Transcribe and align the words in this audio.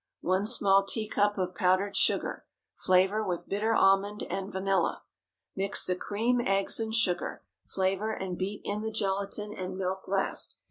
1 0.21 0.47
small 0.47 0.83
teacup 0.83 1.37
of 1.37 1.53
powdered 1.53 1.95
sugar. 1.95 2.43
Flavor 2.73 3.23
with 3.23 3.47
bitter 3.47 3.75
almond 3.75 4.23
and 4.31 4.51
vanilla. 4.51 5.03
Mix 5.55 5.85
the 5.85 5.95
cream, 5.95 6.41
eggs, 6.43 6.79
and 6.79 6.95
sugar; 6.95 7.43
flavor, 7.67 8.11
and 8.11 8.35
beat 8.35 8.61
in 8.63 8.81
the 8.81 8.89
gelatine 8.89 9.53
and 9.53 9.77
milk 9.77 10.07
last. 10.07 10.57